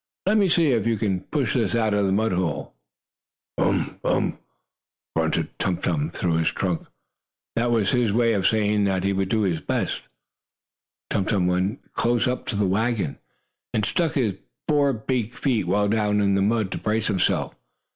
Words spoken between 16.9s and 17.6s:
himself.